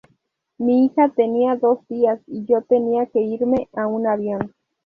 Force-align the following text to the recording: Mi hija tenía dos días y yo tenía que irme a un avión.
Mi 0.57 0.83
hija 0.85 1.09
tenía 1.09 1.55
dos 1.55 1.87
días 1.87 2.19
y 2.25 2.43
yo 2.47 2.63
tenía 2.63 3.05
que 3.05 3.19
irme 3.21 3.69
a 3.75 3.85
un 3.85 4.07
avión. 4.07 4.55